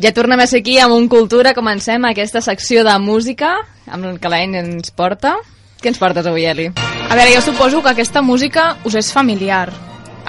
Ja 0.00 0.14
tornem 0.16 0.40
a 0.40 0.46
ser 0.48 0.62
aquí 0.62 0.78
amb 0.80 0.94
un 0.96 1.08
Cultura. 1.12 1.52
Comencem 1.52 2.06
aquesta 2.08 2.40
secció 2.40 2.84
de 2.86 2.94
música 2.98 3.52
amb 3.84 4.06
el 4.08 4.16
que 4.20 4.30
l'Aina 4.32 4.62
ens 4.64 4.94
porta. 4.96 5.34
Què 5.80 5.90
ens 5.92 6.00
portes 6.00 6.24
avui, 6.24 6.46
Eli? 6.48 6.70
A 6.72 7.16
veure, 7.18 7.34
jo 7.34 7.42
suposo 7.44 7.82
que 7.84 7.92
aquesta 7.92 8.22
música 8.24 8.78
us 8.88 8.96
és 8.96 9.10
familiar. 9.12 9.68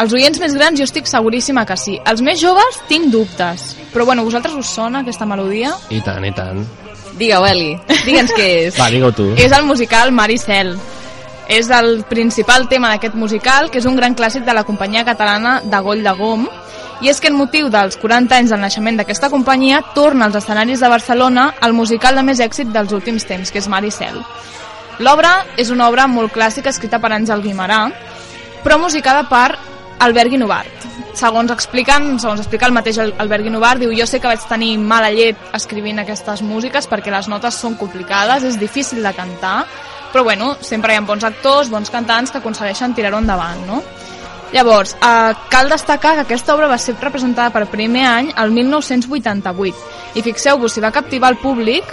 Els 0.01 0.11
oients 0.15 0.39
més 0.43 0.55
grans 0.59 0.79
jo 0.79 0.83
estic 0.87 1.07
seguríssima 1.07 1.63
que 1.67 1.77
sí. 1.79 1.95
Els 2.03 2.23
més 2.23 2.41
joves 2.41 2.81
tinc 2.89 3.11
dubtes. 3.13 3.77
Però 3.93 4.03
bueno, 4.07 4.25
vosaltres 4.27 4.57
us 4.59 4.71
sona 4.75 5.05
aquesta 5.05 5.27
melodia? 5.29 5.71
I 5.89 6.01
tant, 6.03 6.25
i 6.27 6.33
tant. 6.35 6.65
Digue-ho, 7.19 7.45
Eli. 7.47 7.75
Digue'ns 8.03 8.33
què 8.35 8.47
és. 8.65 8.75
Va, 8.81 8.89
digue-ho 8.91 9.13
tu. 9.15 9.29
És 9.39 9.55
el 9.55 9.63
musical 9.67 10.11
Maricel. 10.11 10.73
És 11.51 11.71
el 11.71 12.03
principal 12.11 12.67
tema 12.71 12.91
d'aquest 12.91 13.15
musical, 13.15 13.71
que 13.71 13.79
és 13.79 13.87
un 13.87 13.95
gran 13.95 14.15
clàssic 14.19 14.43
de 14.43 14.55
la 14.55 14.65
companyia 14.67 15.07
catalana 15.07 15.61
de 15.63 15.79
Goll 15.83 16.03
de 16.03 16.15
Gom, 16.19 16.47
i 17.01 17.09
és 17.09 17.19
que 17.19 17.31
en 17.31 17.37
motiu 17.37 17.69
dels 17.73 17.97
40 17.97 18.37
anys 18.37 18.51
del 18.53 18.61
naixement 18.61 18.99
d'aquesta 18.99 19.31
companyia 19.33 19.81
torna 19.95 20.27
als 20.27 20.37
escenaris 20.37 20.79
de 20.79 20.89
Barcelona 20.89 21.47
el 21.65 21.73
musical 21.73 22.15
de 22.15 22.23
més 22.23 22.39
èxit 22.39 22.69
dels 22.69 22.93
últims 22.93 23.25
temps, 23.25 23.49
que 23.49 23.57
és 23.57 23.67
Maricel. 23.67 24.21
L'obra 25.01 25.47
és 25.57 25.71
una 25.73 25.87
obra 25.89 26.05
molt 26.07 26.33
clàssica 26.33 26.69
escrita 26.69 26.99
per 27.01 27.09
Àngel 27.15 27.41
Guimarà, 27.41 27.87
però 28.61 28.77
musicada 28.77 29.23
per 29.29 29.57
Albert 30.01 30.29
Guinovart. 30.29 30.85
Segons 31.17 31.51
expliquen, 31.51 32.19
segons 32.21 32.43
explica 32.43 32.67
el 32.69 32.75
mateix 32.75 32.99
Albert 33.01 33.47
Guinovart, 33.47 33.81
diu 33.81 33.95
jo 33.97 34.05
sé 34.05 34.21
que 34.21 34.29
vaig 34.29 34.45
tenir 34.49 34.75
mala 34.77 35.09
llet 35.13 35.41
escrivint 35.57 35.99
aquestes 36.01 36.45
músiques 36.45 36.87
perquè 36.89 37.13
les 37.13 37.27
notes 37.29 37.57
són 37.57 37.75
complicades, 37.81 38.45
és 38.45 38.61
difícil 38.61 39.01
de 39.01 39.13
cantar, 39.17 39.65
però 40.13 40.23
bueno, 40.27 40.53
sempre 40.61 40.93
hi 40.93 41.01
ha 41.01 41.05
bons 41.07 41.25
actors, 41.25 41.69
bons 41.73 41.89
cantants 41.89 42.31
que 42.31 42.41
aconsegueixen 42.41 42.93
tirar-ho 42.93 43.21
endavant, 43.21 43.65
no? 43.65 43.81
Llavors, 44.51 44.95
eh, 44.95 45.33
cal 45.49 45.69
destacar 45.69 46.15
que 46.15 46.25
aquesta 46.25 46.53
obra 46.55 46.67
va 46.67 46.77
ser 46.77 46.97
representada 46.99 47.51
per 47.51 47.69
primer 47.71 48.05
any 48.05 48.31
el 48.35 48.51
1988 48.51 50.17
i 50.19 50.23
fixeu-vos 50.25 50.73
si 50.73 50.83
va 50.83 50.91
captivar 50.91 51.31
el 51.31 51.39
públic 51.39 51.87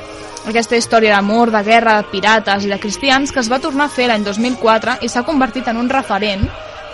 aquesta 0.49 0.79
història 0.79 1.15
d'amor, 1.15 1.53
de 1.53 1.63
guerra, 1.63 1.99
de 1.99 2.09
pirates 2.11 2.65
i 2.65 2.73
de 2.73 2.79
cristians 2.81 3.33
que 3.33 3.41
es 3.41 3.51
va 3.53 3.61
tornar 3.63 3.87
a 3.87 3.93
fer 3.93 4.09
l'any 4.09 4.25
2004 4.25 4.99
i 5.05 5.11
s'ha 5.13 5.23
convertit 5.27 5.69
en 5.69 5.77
un 5.77 5.91
referent 5.91 6.49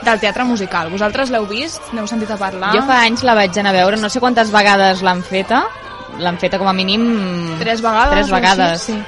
del 0.05 0.20
teatre 0.20 0.44
musical. 0.44 0.91
Vosaltres 0.92 1.30
l'heu 1.33 1.47
vist? 1.48 1.80
N'heu 1.94 2.06
sentit 2.11 2.30
a 2.30 2.36
parlar? 2.36 2.74
Jo 2.77 2.84
fa 2.84 3.00
anys 3.06 3.24
la 3.24 3.36
vaig 3.39 3.56
anar 3.58 3.72
a 3.72 3.78
veure, 3.78 4.00
no 4.00 4.11
sé 4.12 4.20
quantes 4.20 4.52
vegades 4.52 5.00
l'han 5.06 5.22
feta, 5.24 5.64
l'han 6.20 6.39
feta 6.39 6.61
com 6.61 6.69
a 6.69 6.77
mínim... 6.77 7.06
Tres 7.61 7.80
vegades? 7.84 8.19
Tres 8.19 8.33
vegades. 8.34 8.83
Sí, 8.83 8.98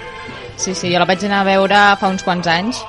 sí, 0.56 0.74
sí, 0.74 0.92
jo 0.92 1.02
la 1.02 1.08
vaig 1.08 1.26
anar 1.28 1.42
a 1.42 1.48
veure 1.50 1.82
fa 2.00 2.08
uns 2.12 2.24
quants 2.24 2.48
anys, 2.48 2.80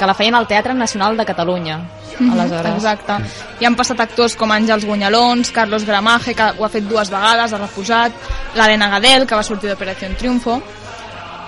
que 0.00 0.08
la 0.08 0.16
feien 0.16 0.34
al 0.34 0.48
Teatre 0.48 0.72
Nacional 0.72 1.16
de 1.18 1.26
Catalunya, 1.28 1.78
Mhm, 2.20 2.32
aleshores. 2.32 2.74
Exacte. 2.74 3.12
I 3.60 3.64
han 3.64 3.76
passat 3.76 4.00
actors 4.00 4.36
com 4.36 4.50
Àngels 4.52 4.84
Guanyalons, 4.84 5.50
Carlos 5.52 5.84
Gramaje, 5.84 6.34
que 6.34 6.50
ho 6.58 6.64
ha 6.64 6.68
fet 6.68 6.84
dues 6.84 7.10
vegades, 7.10 7.52
ha 7.52 7.58
reposat, 7.58 8.12
l'Helena 8.54 8.88
Gadel, 8.90 9.26
que 9.26 9.34
va 9.34 9.42
sortir 9.42 9.70
d'Operació 9.70 10.08
Triunfo, 10.18 10.60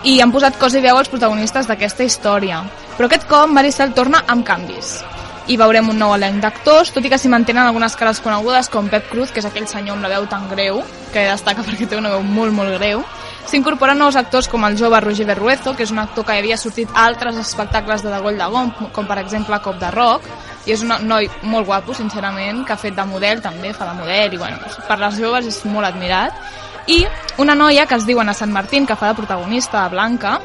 i 0.04 0.20
han 0.20 0.32
posat 0.32 0.58
cos 0.58 0.74
i 0.74 0.80
veu 0.80 0.96
als 0.96 1.08
protagonistes 1.08 1.68
d'aquesta 1.68 2.04
història. 2.04 2.62
Però 2.96 3.06
aquest 3.06 3.26
cop 3.28 3.50
Maricel 3.50 3.92
torna 3.94 4.24
amb 4.26 4.44
canvis. 4.46 5.02
I 5.48 5.56
veurem 5.56 5.88
un 5.88 5.98
nou 5.98 6.14
elenc 6.14 6.40
d'actors, 6.40 6.92
tot 6.92 7.04
i 7.04 7.10
que 7.10 7.18
s'hi 7.18 7.28
mantenen 7.28 7.66
algunes 7.66 7.96
cares 7.96 8.20
conegudes 8.20 8.68
com 8.68 8.88
Pep 8.88 9.10
Cruz, 9.10 9.32
que 9.32 9.40
és 9.40 9.46
aquell 9.46 9.66
senyor 9.66 9.96
amb 9.96 10.04
la 10.06 10.08
veu 10.08 10.26
tan 10.26 10.48
greu, 10.48 10.82
que 11.12 11.26
destaca 11.30 11.62
perquè 11.62 11.88
té 11.88 11.96
una 11.96 12.10
veu 12.10 12.22
molt, 12.22 12.52
molt 12.52 12.78
greu. 12.78 13.02
S'incorporen 13.50 13.98
nous 13.98 14.16
actors 14.16 14.46
com 14.48 14.64
el 14.64 14.78
jove 14.78 15.00
Roger 15.02 15.26
Berruezo, 15.26 15.74
que 15.76 15.82
és 15.84 15.90
un 15.90 15.98
actor 15.98 16.24
que 16.24 16.36
havia 16.38 16.56
sortit 16.56 16.90
a 16.94 17.06
altres 17.08 17.36
espectacles 17.36 18.04
de 18.04 18.10
De 18.12 18.20
Goll 18.22 18.38
de 18.38 18.48
Gom, 18.48 18.70
com 18.94 19.06
per 19.08 19.18
exemple 19.18 19.58
Cop 19.64 19.78
de 19.80 19.90
Rock, 19.90 20.28
i 20.66 20.72
és 20.72 20.82
un 20.86 20.94
noi 21.08 21.28
molt 21.42 21.66
guapo, 21.66 21.94
sincerament, 21.94 22.62
que 22.64 22.76
ha 22.76 22.80
fet 22.80 22.94
de 22.96 23.06
model 23.06 23.42
també, 23.42 23.74
fa 23.74 23.90
de 23.90 23.98
model, 23.98 24.34
i 24.34 24.40
bueno, 24.40 24.60
per 24.88 24.98
les 25.00 25.18
joves 25.18 25.48
és 25.50 25.64
molt 25.66 25.90
admirat. 25.90 26.38
I 26.86 27.02
una 27.42 27.54
noia 27.58 27.86
que 27.86 27.98
es 27.98 28.06
diu 28.06 28.20
Ana 28.20 28.34
Sant 28.34 28.52
Martín, 28.54 28.86
que 28.86 28.96
fa 28.96 29.10
de 29.10 29.18
protagonista, 29.18 29.82
de 29.82 29.94
Blanca, 29.96 30.38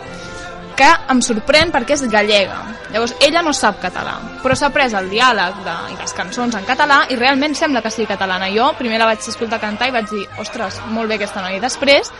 que 0.78 0.90
em 1.10 1.22
sorprèn 1.26 1.72
perquè 1.74 1.96
és 1.96 2.04
gallega. 2.12 2.60
Llavors, 2.92 3.16
ella 3.26 3.42
no 3.44 3.54
sap 3.58 3.80
català, 3.82 4.14
però 4.44 4.56
s'ha 4.56 4.70
pres 4.74 4.94
el 4.98 5.10
diàleg 5.10 5.64
de, 5.66 5.74
i 5.94 5.98
les 5.98 6.14
cançons 6.18 6.54
en 6.56 6.68
català 6.68 7.02
i 7.10 7.18
realment 7.18 7.58
sembla 7.58 7.82
que 7.82 7.92
sigui 7.92 8.08
catalana. 8.10 8.52
Jo 8.54 8.70
primer 8.78 9.02
la 9.02 9.10
vaig 9.10 9.26
escoltar 9.26 9.60
cantar 9.64 9.90
i 9.90 9.96
vaig 9.96 10.12
dir, 10.12 10.28
ostres, 10.40 10.78
molt 10.94 11.10
bé 11.10 11.18
aquesta 11.18 11.42
noia. 11.42 11.58
I 11.58 11.66
després 11.66 12.14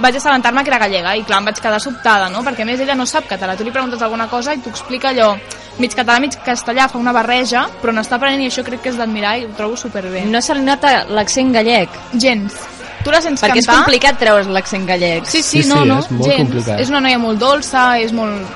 vaig 0.00 0.16
assabentar-me 0.16 0.62
que 0.64 0.70
era 0.70 0.78
gallega 0.78 1.16
i 1.16 1.22
clar, 1.24 1.38
em 1.40 1.44
vaig 1.50 1.60
quedar 1.60 1.80
sobtada, 1.80 2.28
no? 2.30 2.42
Perquè 2.42 2.62
a 2.62 2.68
més 2.68 2.80
ella 2.80 2.94
no 2.94 3.06
sap 3.06 3.26
català. 3.28 3.56
Tu 3.56 3.64
li 3.64 3.70
preguntes 3.74 4.00
alguna 4.02 4.28
cosa 4.28 4.54
i 4.54 4.58
t'ho 4.62 4.70
explica 4.70 5.10
allò 5.10 5.36
mig 5.78 5.94
català, 5.94 6.18
mig 6.20 6.34
castellà, 6.44 6.88
fa 6.88 6.98
una 6.98 7.12
barreja, 7.12 7.66
però 7.80 7.92
n'està 7.92 8.16
aprenent 8.16 8.42
i 8.42 8.46
això 8.50 8.64
crec 8.64 8.82
que 8.82 8.90
és 8.90 8.96
d'admirar 8.96 9.38
i 9.38 9.44
ho 9.46 9.52
trobo 9.56 9.76
superbé. 9.76 10.24
No 10.28 10.40
se 10.40 10.54
li 10.54 10.62
nota 10.64 11.04
l'accent 11.08 11.52
gallec, 11.52 11.88
Gens. 12.14 12.52
Tu 13.02 13.10
la 13.10 13.20
sents 13.20 13.40
perquè 13.42 13.58
és 13.58 13.66
cantar? 13.66 13.82
complicat 13.82 14.18
treure's 14.20 14.46
l'accent 14.46 14.84
gallec. 14.86 15.24
Sí, 15.26 15.42
sí, 15.42 15.62
Sí, 15.62 15.68
no, 15.68 15.80
sí, 15.82 15.88
no, 15.88 15.98
és 15.98 16.10
molt 16.10 16.24
gens. 16.28 16.38
complicat. 16.44 16.80
És 16.80 16.88
una 16.88 17.00
noia 17.00 17.18
molt 17.18 17.38
dolça, 17.40 17.98
és 17.98 18.12
molt 18.12 18.46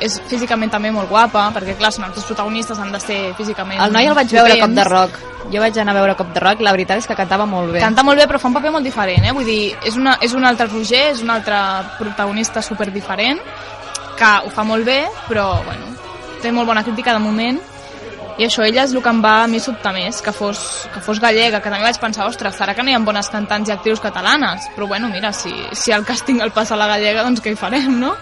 és 0.00 0.18
físicament 0.28 0.72
també 0.72 0.90
molt 0.94 1.08
guapa, 1.10 1.46
perquè 1.54 1.76
clar, 1.78 1.92
són 1.94 2.08
els 2.08 2.26
protagonistes 2.26 2.78
han 2.82 2.92
de 2.92 3.00
ser 3.00 3.20
físicament 3.38 3.80
El 3.82 3.94
noi 3.94 4.08
el 4.10 4.16
vaig 4.18 4.34
veure 4.36 4.58
Cop 4.60 4.74
de. 4.76 4.84
Rock. 4.88 5.22
Jo 5.52 5.62
vaig 5.62 5.78
anar 5.78 5.94
a 5.94 6.00
veure 6.00 6.16
Cop 6.18 6.32
de 6.34 6.42
Rock 6.42 6.60
i 6.60 6.66
la 6.66 6.74
veritat 6.74 7.00
és 7.02 7.06
que 7.06 7.16
cantava 7.18 7.46
molt 7.46 7.72
bé. 7.72 7.80
Canta 7.84 8.02
molt 8.06 8.18
bé, 8.18 8.26
però 8.26 8.40
fa 8.42 8.50
un 8.50 8.56
paper 8.56 8.72
molt 8.74 8.86
diferent, 8.86 9.28
eh? 9.28 9.32
Vull 9.36 9.46
dir, 9.46 9.60
és, 9.86 9.96
una, 9.96 10.16
és 10.20 10.34
un 10.34 10.44
altre 10.44 10.66
Roger, 10.66 11.04
és 11.12 11.22
un 11.22 11.30
altre 11.30 11.60
protagonista 12.00 12.62
super 12.62 12.90
diferent, 12.92 13.40
que 14.18 14.32
ho 14.44 14.50
fa 14.50 14.64
molt 14.66 14.84
bé, 14.88 15.04
però, 15.28 15.46
bueno, 15.64 15.94
té 16.42 16.52
molt 16.52 16.68
bona 16.68 16.82
crítica 16.82 17.14
de 17.14 17.22
moment, 17.22 17.60
i 18.36 18.44
això, 18.44 18.66
ella 18.66 18.82
és 18.84 18.92
el 18.92 19.00
que 19.00 19.08
em 19.08 19.22
va 19.24 19.36
a 19.44 19.46
mi 19.48 19.56
sobtar 19.64 19.94
més, 19.96 20.18
que 20.20 20.32
fos, 20.36 20.58
que 20.92 21.00
fos 21.00 21.20
gallega, 21.22 21.62
que 21.64 21.70
també 21.72 21.86
vaig 21.86 21.96
pensar, 22.02 22.26
ostres, 22.28 22.58
serà 22.58 22.74
que 22.76 22.84
no 22.84 22.92
hi 22.92 22.96
ha 22.96 23.00
bones 23.00 23.30
cantants 23.32 23.70
i 23.70 23.72
actrius 23.72 24.02
catalanes? 24.04 24.66
Però 24.74 24.88
bueno, 24.90 25.08
mira, 25.08 25.30
si, 25.32 25.54
si 25.72 25.94
el 25.96 26.04
càsting 26.04 26.42
el 26.44 26.52
passa 26.52 26.74
a 26.76 26.80
la 26.80 26.90
gallega, 26.90 27.24
doncs 27.24 27.40
què 27.40 27.54
hi 27.54 27.56
farem, 27.56 27.94
no? 28.02 28.12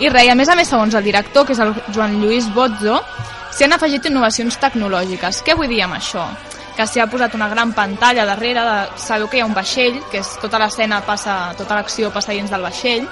I 0.00 0.08
res, 0.08 0.24
i 0.24 0.30
a 0.32 0.36
més 0.38 0.48
a 0.48 0.56
més, 0.56 0.68
segons 0.70 0.94
el 0.96 1.04
director, 1.04 1.44
que 1.44 1.52
és 1.52 1.60
el 1.60 1.74
Joan 1.92 2.16
Lluís 2.22 2.46
Bozzo, 2.54 3.00
s'hi 3.52 3.66
han 3.66 3.74
afegit 3.76 4.06
innovacions 4.08 4.56
tecnològiques. 4.62 5.42
Què 5.44 5.56
vull 5.58 5.68
dir 5.68 5.82
amb 5.84 5.98
això? 5.98 6.24
Que 6.76 6.86
s'hi 6.88 7.02
ha 7.02 7.08
posat 7.10 7.34
una 7.36 7.50
gran 7.50 7.74
pantalla 7.76 8.24
darrere, 8.24 8.62
de, 8.64 9.02
sabeu 9.02 9.28
que 9.28 9.36
hi 9.36 9.44
ha 9.44 9.50
un 9.50 9.56
vaixell, 9.56 9.98
que 10.08 10.22
és 10.22 10.32
tota 10.40 10.62
l'escena 10.62 11.02
passa, 11.04 11.52
tota 11.58 11.76
l'acció 11.76 12.08
passa 12.14 12.32
dins 12.32 12.48
del 12.48 12.64
vaixell, 12.64 13.04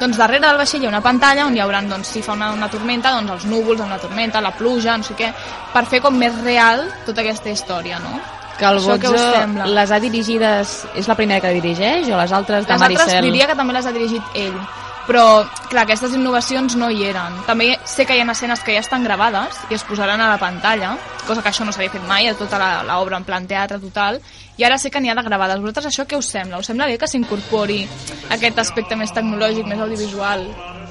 doncs 0.00 0.18
darrere 0.18 0.48
del 0.48 0.58
vaixell 0.58 0.82
hi 0.82 0.90
ha 0.90 0.94
una 0.96 1.04
pantalla 1.04 1.46
on 1.46 1.54
hi 1.54 1.62
haurà, 1.62 1.84
doncs, 1.86 2.10
si 2.16 2.24
fa 2.26 2.34
una, 2.34 2.50
una 2.56 2.70
tormenta, 2.72 3.14
doncs 3.14 3.36
els 3.36 3.46
núvols 3.46 3.86
amb 3.86 3.94
la 3.94 4.02
tormenta, 4.02 4.42
la 4.42 4.54
pluja, 4.58 4.98
no 4.98 5.06
sé 5.06 5.14
què, 5.14 5.30
per 5.70 5.86
fer 5.86 6.02
com 6.02 6.18
més 6.18 6.42
real 6.42 6.88
tota 7.06 7.22
aquesta 7.22 7.54
història, 7.54 8.02
no? 8.02 8.18
Que 8.58 8.66
el 8.66 8.82
Això 8.82 8.98
Bozzo 8.98 9.70
les 9.78 9.90
ha 9.90 9.98
dirigides... 10.02 10.74
És 10.98 11.06
la 11.08 11.14
primera 11.14 11.40
que 11.40 11.54
dirigeix 11.54 12.10
o 12.10 12.18
les 12.18 12.34
altres 12.34 12.66
de 12.66 12.72
Les 12.72 12.82
altres 12.82 13.06
Maricel? 13.06 13.30
diria 13.30 13.46
que 13.46 13.56
també 13.58 13.78
les 13.78 13.86
ha 13.86 13.94
dirigit 13.94 14.38
ell, 14.42 14.58
però 15.06 15.44
clar, 15.68 15.82
aquestes 15.84 16.12
innovacions 16.14 16.76
no 16.78 16.88
hi 16.90 17.04
eren. 17.08 17.34
També 17.46 17.72
sé 17.84 18.06
que 18.06 18.14
hi 18.16 18.20
ha 18.22 18.28
escenes 18.32 18.60
que 18.62 18.74
ja 18.76 18.80
estan 18.84 19.02
gravades 19.04 19.58
i 19.70 19.74
es 19.74 19.82
posaran 19.84 20.20
a 20.20 20.28
la 20.30 20.38
pantalla, 20.38 20.96
cosa 21.26 21.42
que 21.42 21.48
això 21.50 21.64
no 21.64 21.72
s'havia 21.72 21.90
fet 21.90 22.04
mai, 22.06 22.28
a 22.28 22.34
tota 22.34 22.58
la- 22.58 22.82
l'obra 22.84 23.16
en 23.16 23.24
plan 23.24 23.46
teatre 23.46 23.78
total, 23.78 24.20
i 24.56 24.64
ara 24.64 24.78
sé 24.78 24.90
que 24.90 25.00
n'hi 25.00 25.10
ha 25.10 25.14
de 25.14 25.22
gravades. 25.22 25.58
Vosaltres 25.60 25.86
això 25.86 26.06
què 26.06 26.16
us 26.18 26.26
sembla? 26.26 26.58
Us 26.58 26.66
sembla 26.66 26.86
bé 26.86 26.98
que 26.98 27.08
s'incorpori 27.08 27.86
aquest 28.30 28.58
aspecte 28.58 28.96
més 28.96 29.12
tecnològic, 29.12 29.66
més 29.66 29.80
audiovisual 29.80 30.46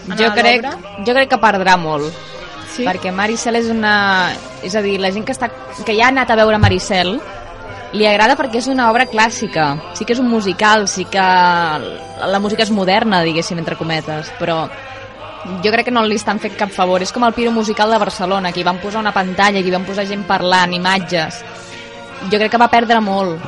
en 0.10 0.18
Jo 0.18 0.32
crec, 0.34 0.66
jo 1.06 1.14
crec 1.14 1.30
que 1.30 1.38
perdrà 1.38 1.78
molt. 1.78 2.12
Sí? 2.76 2.86
Perquè 2.88 3.12
Maricel 3.12 3.56
és 3.56 3.68
una... 3.70 4.32
És 4.64 4.76
a 4.76 4.82
dir, 4.82 4.98
la 5.00 5.12
gent 5.12 5.26
que, 5.26 5.34
està, 5.34 5.50
que 5.86 5.96
ja 5.96 6.06
ha 6.06 6.10
anat 6.10 6.30
a 6.32 6.36
veure 6.40 6.58
Maricel 6.58 7.20
li 7.94 8.08
agrada 8.08 8.38
perquè 8.40 8.62
és 8.62 8.70
una 8.72 8.90
obra 8.92 9.08
clàssica. 9.10 9.74
Sí 9.98 10.06
que 10.06 10.16
és 10.16 10.22
un 10.22 10.30
musical, 10.32 10.88
sí 10.88 11.06
que 11.12 11.22
la 11.22 12.40
música 12.40 12.64
és 12.64 12.72
moderna, 12.72 13.24
diguéssim, 13.26 13.60
entre 13.60 13.78
cometes, 13.80 14.32
però 14.40 14.64
jo 15.64 15.72
crec 15.74 15.90
que 15.90 15.96
no 15.96 16.06
li 16.06 16.20
estan 16.20 16.40
fent 16.40 16.56
cap 16.58 16.72
favor. 16.72 17.02
És 17.04 17.12
com 17.12 17.26
el 17.28 17.36
Piro 17.38 17.52
Musical 17.52 17.92
de 17.92 18.00
Barcelona, 18.02 18.52
que 18.52 18.62
hi 18.62 18.68
van 18.68 18.80
posar 18.82 19.02
una 19.02 19.16
pantalla, 19.16 19.60
que 19.60 19.68
hi 19.68 19.76
van 19.76 19.88
posar 19.88 20.08
gent 20.08 20.24
parlant, 20.30 20.74
imatges. 20.74 21.44
Jo 22.30 22.38
crec 22.38 22.52
que 22.54 22.62
va 22.62 22.72
perdre 22.72 23.02
molt. 23.02 23.42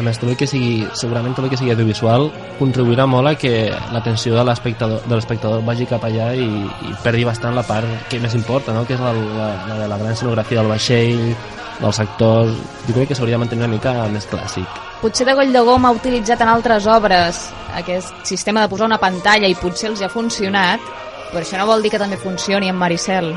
A 0.00 0.02
més, 0.02 0.16
tot 0.16 0.32
que 0.38 0.46
sigui, 0.48 0.86
segurament 0.96 1.34
tot 1.36 1.44
el 1.44 1.50
que 1.52 1.58
sigui 1.60 1.74
audiovisual 1.74 2.30
contribuirà 2.56 3.04
molt 3.04 3.28
a 3.28 3.34
que 3.36 3.68
l'atenció 3.92 4.32
de 4.32 4.46
l'espectador 4.48 5.60
vagi 5.66 5.84
cap 5.90 6.06
allà 6.08 6.30
i, 6.32 6.46
i 6.88 6.94
perdi 7.04 7.26
bastant 7.28 7.52
la 7.52 7.66
part 7.68 8.08
que 8.08 8.20
més 8.22 8.36
importa, 8.38 8.72
no? 8.72 8.86
que 8.88 8.96
és 8.96 9.02
la, 9.02 9.12
la, 9.12 9.48
la 9.68 9.76
de 9.82 9.88
la 9.92 9.98
gran 10.00 10.14
escenografia 10.14 10.62
del 10.62 10.72
vaixell, 10.72 11.34
dels 11.80 12.00
actors... 12.00 12.56
Jo 12.86 12.94
crec 12.94 13.10
que 13.10 13.16
s'hauria 13.18 13.38
de 13.38 13.44
mantenir 13.44 13.64
una 13.64 13.74
mica 13.74 13.94
més 14.12 14.26
clàssic. 14.30 14.80
Potser 15.00 15.26
de 15.28 15.34
Goll 15.36 15.52
de 15.54 15.62
Gom 15.64 15.86
ha 15.86 15.94
utilitzat 15.96 16.42
en 16.44 16.50
altres 16.52 16.86
obres 16.90 17.46
aquest 17.78 18.26
sistema 18.28 18.64
de 18.64 18.68
posar 18.72 18.88
una 18.90 19.00
pantalla 19.00 19.48
i 19.48 19.56
potser 19.56 19.88
els 19.90 20.02
ha 20.04 20.10
funcionat, 20.12 20.82
però 21.30 21.44
això 21.44 21.60
no 21.60 21.68
vol 21.70 21.82
dir 21.82 21.92
que 21.94 22.02
també 22.02 22.20
funcioni 22.20 22.68
amb 22.68 22.82
Maricel. 22.82 23.32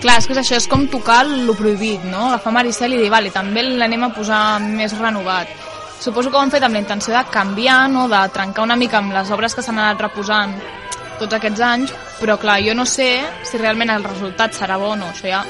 Clar, 0.00 0.18
és 0.18 0.26
que 0.26 0.34
és 0.34 0.40
això, 0.42 0.58
és 0.58 0.66
com 0.68 0.84
tocar 0.92 1.22
lo 1.28 1.54
prohibit, 1.56 2.04
no? 2.10 2.26
Agafar 2.30 2.52
Maricel 2.58 2.96
i 2.96 3.00
dir, 3.00 3.12
vale, 3.12 3.30
també 3.32 3.64
l'anem 3.64 4.08
a 4.08 4.12
posar 4.16 4.42
més 4.60 4.96
renovat. 4.98 5.52
Suposo 6.00 6.30
que 6.30 6.36
ho 6.36 6.42
han 6.42 6.52
fet 6.52 6.64
amb 6.66 6.76
la 6.76 6.82
intenció 6.82 7.14
de 7.14 7.22
canviar, 7.32 7.86
no? 7.88 8.04
de 8.08 8.18
trencar 8.34 8.66
una 8.66 8.76
mica 8.76 8.98
amb 8.98 9.14
les 9.16 9.30
obres 9.32 9.54
que 9.56 9.64
s'han 9.64 9.78
anat 9.80 10.02
reposant 10.04 10.52
tots 11.18 11.38
aquests 11.38 11.62
anys, 11.64 11.94
però 12.20 12.36
clar, 12.36 12.58
jo 12.66 12.74
no 12.76 12.84
sé 12.84 13.08
si 13.48 13.56
realment 13.56 13.94
el 13.94 14.04
resultat 14.04 14.52
serà 14.52 14.76
bo 14.76 14.92
o 14.92 14.98
no, 15.00 15.08
això 15.14 15.30
ja 15.32 15.40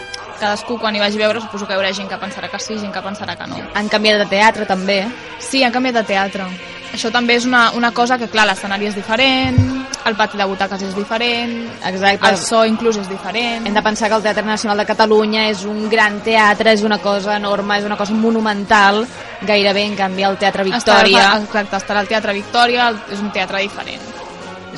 cadascú 0.41 0.79
quan 0.79 0.97
hi 0.97 1.03
vagi 1.03 1.21
a 1.21 1.27
veure 1.27 1.41
suposo 1.41 1.67
que 1.67 1.75
hi 1.75 1.81
haurà 1.81 1.93
gent 1.97 2.09
que 2.09 2.21
pensarà 2.21 2.51
que 2.53 2.61
sí, 2.63 2.79
gent 2.79 2.93
que 2.95 3.03
pensarà 3.05 3.37
que 3.37 3.47
no. 3.51 3.61
Han 3.75 3.89
canviat 3.93 4.23
de 4.25 4.31
teatre 4.31 4.67
també. 4.67 5.03
Sí, 5.39 5.63
han 5.63 5.73
canviat 5.73 6.03
de 6.03 6.07
teatre. 6.15 6.49
Això 6.95 7.11
també 7.13 7.35
és 7.37 7.45
una, 7.45 7.71
una 7.77 7.91
cosa 7.93 8.17
que, 8.17 8.29
clar, 8.31 8.47
l'escenari 8.49 8.87
és 8.89 8.95
diferent, 8.97 9.59
el 10.07 10.15
pati 10.17 10.39
de 10.39 10.47
butaques 10.47 10.83
és 10.87 10.95
diferent, 10.95 11.55
Exacte. 11.85 12.31
el 12.31 12.39
so 12.39 12.63
inclús 12.65 13.01
és 13.03 13.09
diferent. 13.11 13.67
Hem 13.67 13.75
de 13.75 13.83
pensar 13.83 14.09
que 14.09 14.17
el 14.17 14.23
Teatre 14.23 14.47
Nacional 14.47 14.79
de 14.79 14.87
Catalunya 14.87 15.49
és 15.51 15.65
un 15.67 15.89
gran 15.91 16.21
teatre, 16.23 16.73
és 16.73 16.85
una 16.87 16.99
cosa 17.03 17.37
enorme, 17.37 17.79
és 17.81 17.85
una 17.85 17.99
cosa 17.99 18.15
monumental, 18.15 19.05
gairebé 19.43 19.85
en 19.85 19.97
canvi 19.97 20.23
el 20.23 20.39
Teatre 20.39 20.65
Victòria 20.65 21.25
Estar, 21.27 21.43
exacte, 21.43 21.77
estar 21.77 21.97
al 21.99 22.09
Teatre 22.09 22.33
Victòria 22.33 22.93
és 23.11 23.19
un 23.21 23.33
teatre 23.35 23.67
diferent. 23.67 24.16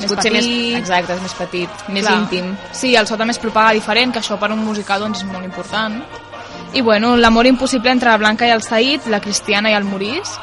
És 0.05 0.13
potser 0.13 0.31
més, 0.33 0.47
exacte, 0.79 1.15
és 1.15 1.21
més 1.21 1.35
petit, 1.37 1.83
més 1.89 2.05
Clar. 2.05 2.15
íntim. 2.21 2.55
Sí, 2.71 2.95
el 2.95 3.07
so 3.07 3.17
també 3.17 3.35
es 3.35 3.41
propaga 3.41 3.75
diferent, 3.77 4.13
que 4.13 4.23
això 4.23 4.39
per 4.39 4.51
un 4.55 4.63
musical 4.65 5.03
doncs, 5.05 5.23
és 5.23 5.31
molt 5.31 5.45
important. 5.45 6.01
I 6.73 6.81
bueno, 6.81 7.15
l'amor 7.17 7.47
impossible 7.49 7.91
entre 7.91 8.11
la 8.11 8.17
Blanca 8.21 8.47
i 8.47 8.51
el 8.53 8.61
Said, 8.61 9.07
la 9.09 9.19
Cristiana 9.19 9.71
i 9.71 9.77
el 9.77 9.87
Morisc, 9.89 10.39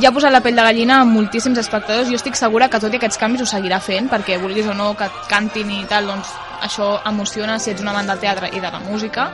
ja 0.00 0.08
ha 0.08 0.14
posat 0.14 0.32
la 0.32 0.40
pell 0.44 0.56
de 0.56 0.64
gallina 0.64 1.00
a 1.00 1.08
moltíssims 1.08 1.58
espectadors. 1.60 2.08
Jo 2.08 2.16
estic 2.20 2.36
segura 2.38 2.68
que 2.68 2.80
tot 2.80 2.92
i 2.92 3.00
aquests 3.00 3.20
canvis 3.20 3.44
ho 3.44 3.48
seguirà 3.48 3.80
fent, 3.80 4.08
perquè 4.12 4.38
vulguis 4.40 4.68
o 4.68 4.76
no 4.76 4.92
que 4.96 5.08
cantin 5.28 5.70
i 5.72 5.84
tal, 5.88 6.08
doncs 6.08 6.32
això 6.62 6.94
emociona 7.08 7.58
si 7.58 7.72
ets 7.72 7.82
un 7.82 7.90
amant 7.92 8.08
del 8.08 8.20
teatre 8.22 8.52
i 8.52 8.60
de 8.60 8.70
la 8.72 8.80
música. 8.80 9.30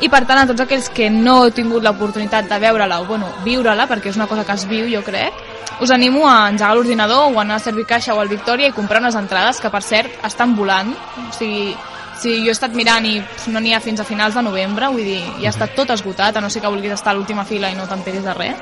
I 0.00 0.08
per 0.08 0.24
tant, 0.24 0.38
a 0.40 0.48
tots 0.48 0.64
aquells 0.64 0.88
que 0.96 1.10
no 1.12 1.42
heu 1.44 1.50
tingut 1.52 1.84
l'oportunitat 1.84 2.48
de 2.48 2.58
veure-la 2.62 3.02
o 3.02 3.06
bueno, 3.08 3.28
viure-la, 3.44 3.84
perquè 3.88 4.08
és 4.08 4.16
una 4.16 4.28
cosa 4.30 4.46
que 4.48 4.56
es 4.56 4.64
viu, 4.68 4.86
jo 4.88 5.02
crec, 5.04 5.36
us 5.80 5.90
animo 5.90 6.28
a 6.28 6.48
engegar 6.48 6.74
l'ordinador 6.74 7.34
o 7.34 7.40
anar 7.40 7.56
a 7.56 7.64
servir 7.64 7.86
caixa 7.86 8.14
o 8.14 8.20
al 8.20 8.28
Victòria 8.28 8.68
i 8.68 8.76
comprar 8.76 9.00
unes 9.00 9.16
entrades 9.16 9.60
que, 9.60 9.70
per 9.72 9.82
cert, 9.84 10.16
estan 10.24 10.54
volant. 10.56 10.92
O 10.92 11.32
sigui, 11.36 11.74
si 12.20 12.36
jo 12.44 12.52
he 12.52 12.56
estat 12.56 12.76
mirant 12.76 13.06
i 13.08 13.14
no 13.52 13.60
n'hi 13.60 13.72
ha 13.72 13.80
fins 13.80 14.00
a 14.00 14.04
finals 14.04 14.36
de 14.36 14.44
novembre, 14.44 14.90
vull 14.92 15.04
dir, 15.04 15.20
ja 15.40 15.52
està 15.52 15.70
tot 15.76 15.92
esgotat, 15.92 16.36
a 16.36 16.40
no 16.44 16.50
ser 16.52 16.60
que 16.60 16.72
vulguis 16.72 16.92
estar 16.92 17.14
a 17.14 17.16
l'última 17.16 17.46
fila 17.48 17.70
i 17.72 17.76
no 17.76 17.88
t'enteris 17.88 18.24
de 18.24 18.34
res. 18.36 18.60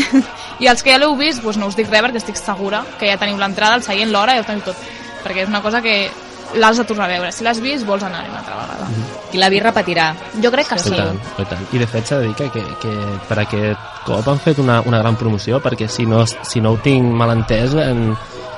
I 0.64 0.68
els 0.72 0.82
que 0.82 0.94
ja 0.94 1.00
l'heu 1.00 1.16
vist, 1.16 1.42
doncs 1.44 1.60
no 1.60 1.68
us 1.68 1.76
dic 1.76 1.92
res 1.92 2.04
perquè 2.04 2.20
estic 2.22 2.40
segura 2.40 2.80
que 2.98 3.10
ja 3.10 3.20
teniu 3.20 3.36
l'entrada, 3.40 3.76
el 3.76 3.84
seient, 3.84 4.12
l'hora, 4.12 4.36
ja 4.38 4.44
ho 4.44 4.48
teniu 4.48 4.64
tot. 4.64 4.88
Perquè 5.24 5.44
és 5.44 5.52
una 5.52 5.60
cosa 5.64 5.80
que 5.84 6.08
l'has 6.54 6.76
de 6.78 6.84
tornar 6.84 7.06
a 7.06 7.12
veure. 7.14 7.32
Si 7.32 7.44
l'has 7.44 7.60
vist, 7.60 7.86
vols 7.86 8.02
anar 8.06 8.24
una 8.28 8.38
altra 8.38 8.56
vegada. 8.60 8.86
I 9.32 9.38
la 9.38 9.48
vi 9.50 9.58
repetirà. 9.60 10.14
Jo 10.42 10.50
crec 10.54 10.68
que 10.68 10.76
I 10.76 10.84
sí. 10.84 10.94
tant, 10.96 11.18
i 11.38 11.44
tant. 11.50 11.66
I 11.72 11.78
de 11.78 11.86
fet 11.90 12.06
s'ha 12.06 12.18
de 12.20 12.28
dir 12.28 12.34
que, 12.38 12.50
que, 12.54 12.62
que 12.82 12.94
per 13.28 13.38
aquest 13.42 13.78
cop 14.06 14.28
han 14.28 14.38
fet 14.38 14.58
una, 14.62 14.80
una 14.86 14.98
gran 15.02 15.16
promoció 15.16 15.60
perquè 15.64 15.88
si 15.88 16.06
no, 16.06 16.24
si 16.26 16.60
no 16.60 16.72
ho 16.76 16.78
tinc 16.84 17.04
mal 17.16 17.32
entès 17.34 17.74
han, 17.74 18.14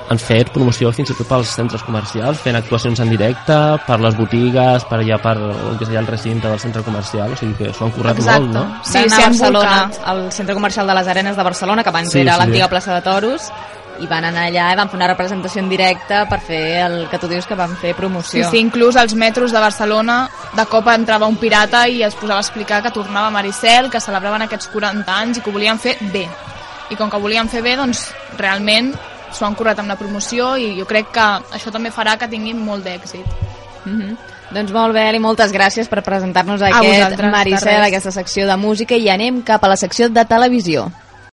han 0.09 0.19
fet 0.19 0.51
promoció 0.53 0.91
fins 0.95 1.09
i 1.11 1.15
tot 1.17 1.27
pels 1.27 1.49
centres 1.57 1.81
comercials 1.83 2.39
fent 2.43 2.55
actuacions 2.55 2.99
en 3.03 3.09
directe 3.09 3.55
per 3.87 3.97
les 4.03 4.15
botigues, 4.15 4.85
per 4.87 4.99
allà 5.01 5.17
per 5.23 5.33
el 5.39 5.77
que 5.79 5.85
seria 5.87 5.99
el 6.03 6.07
recinte 6.07 6.47
del 6.47 6.59
centre 6.59 6.83
comercial 6.83 7.33
o 7.33 7.39
sigui 7.39 7.55
que 7.59 7.73
s'ho 7.73 7.85
han 7.87 7.91
currat 7.95 8.19
Exacte. 8.21 8.41
molt, 8.45 8.53
no? 8.53 8.81
Sí, 8.83 8.99
van 8.99 9.09
sí, 9.09 9.15
a 9.21 9.25
han 9.25 9.31
Barcelona, 9.33 9.79
volcat. 9.87 9.99
al 10.13 10.21
centre 10.31 10.53
comercial 10.53 10.87
de 10.87 10.93
les 10.99 11.07
Arenes 11.07 11.35
de 11.37 11.43
Barcelona, 11.43 11.83
que 11.83 11.89
abans 11.89 12.11
Sí, 12.11 12.19
era 12.21 12.33
sí. 12.35 12.39
l'antiga 12.39 12.69
plaça 12.69 12.93
de 12.95 13.01
Toros, 13.01 13.49
i 13.99 14.07
van 14.07 14.25
anar 14.25 14.47
allà 14.47 14.71
i 14.73 14.77
van 14.77 14.89
fer 14.89 14.97
una 14.97 15.07
representació 15.07 15.61
en 15.61 15.69
directe 15.69 16.25
per 16.29 16.39
fer 16.41 16.61
el 16.85 16.95
que 17.09 17.19
tu 17.19 17.27
dius 17.27 17.45
que 17.45 17.55
van 17.55 17.75
fer 17.75 17.91
Sí, 17.93 17.97
promoció. 17.97 18.49
sí, 18.49 18.59
inclús 18.59 18.95
als 18.95 19.13
metros 19.15 19.51
de 19.51 19.59
Barcelona 19.59 20.29
de 20.55 20.65
cop 20.65 20.87
entrava 20.87 21.27
un 21.27 21.37
pirata 21.37 21.87
i 21.87 22.03
es 22.03 22.15
posava 22.15 22.39
a 22.39 22.45
explicar 22.45 22.81
que 22.83 22.91
tornava 22.91 23.29
Maricel, 23.29 23.89
que 23.89 23.99
celebraven 23.99 24.41
aquests 24.43 24.67
40 24.69 25.17
anys 25.19 25.37
i 25.37 25.41
que 25.41 25.49
ho 25.49 25.53
volien 25.53 25.79
fer 25.79 25.97
bé. 26.13 26.27
I 26.89 26.95
com 26.95 27.09
que 27.09 27.17
volien 27.19 27.49
fer 27.49 27.61
bé, 27.61 27.75
doncs 27.75 28.11
realment 28.37 28.93
s'ho 29.33 29.45
han 29.45 29.55
currat 29.55 29.79
amb 29.79 29.89
la 29.89 29.97
promoció 29.99 30.55
i 30.57 30.77
jo 30.79 30.85
crec 30.87 31.11
que 31.11 31.25
això 31.57 31.71
també 31.71 31.91
farà 31.91 32.17
que 32.17 32.27
tinguin 32.27 32.57
molt 32.63 32.85
d'èxit. 32.85 33.25
Mhm. 33.85 34.17
Doncs 34.49 34.71
molt 34.71 34.93
bé, 34.93 35.09
Eli, 35.09 35.19
moltes 35.19 35.51
gràcies 35.51 35.89
per 35.89 36.01
presentar-nos 36.01 36.61
aquest 36.61 37.21
Maricel, 37.21 37.81
aquesta 37.83 38.11
secció 38.11 38.47
de 38.47 38.55
música, 38.55 38.95
i 38.95 39.09
anem 39.09 39.41
cap 39.43 39.61
a 39.65 39.67
la 39.67 39.75
secció 39.75 40.07
de 40.09 40.23
televisió. 40.23 40.89